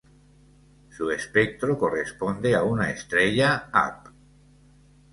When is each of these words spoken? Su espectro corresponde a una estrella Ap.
Su 0.89 1.11
espectro 1.11 1.77
corresponde 1.77 2.55
a 2.55 2.63
una 2.63 2.89
estrella 2.89 3.69
Ap. 3.71 4.07